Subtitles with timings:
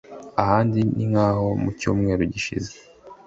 [0.41, 2.71] Ahandi ni nk’aho mu Cyumweru gishize